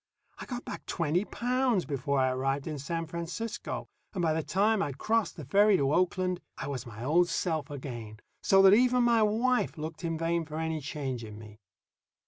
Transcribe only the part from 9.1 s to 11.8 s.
wife looked in vain for any change in me.